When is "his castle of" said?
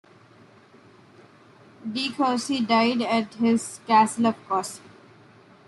3.35-4.35